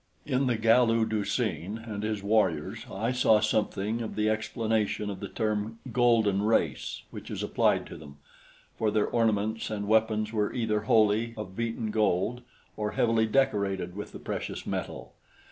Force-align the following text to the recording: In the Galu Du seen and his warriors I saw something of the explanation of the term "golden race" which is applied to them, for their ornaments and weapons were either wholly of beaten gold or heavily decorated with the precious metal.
In 0.25 0.47
the 0.47 0.57
Galu 0.57 1.05
Du 1.05 1.23
seen 1.23 1.77
and 1.77 2.01
his 2.01 2.23
warriors 2.23 2.87
I 2.91 3.11
saw 3.11 3.39
something 3.39 4.01
of 4.01 4.15
the 4.15 4.31
explanation 4.31 5.11
of 5.11 5.19
the 5.19 5.27
term 5.27 5.77
"golden 5.91 6.41
race" 6.41 7.03
which 7.11 7.29
is 7.29 7.43
applied 7.43 7.85
to 7.85 7.97
them, 7.97 8.17
for 8.75 8.89
their 8.89 9.05
ornaments 9.05 9.69
and 9.69 9.87
weapons 9.87 10.33
were 10.33 10.51
either 10.53 10.79
wholly 10.89 11.35
of 11.37 11.55
beaten 11.55 11.91
gold 11.91 12.41
or 12.75 12.93
heavily 12.93 13.27
decorated 13.27 13.95
with 13.95 14.11
the 14.11 14.17
precious 14.17 14.65
metal. 14.65 15.13